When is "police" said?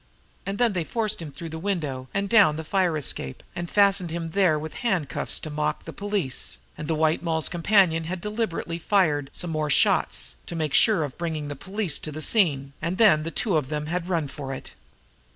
5.93-6.57, 11.55-11.99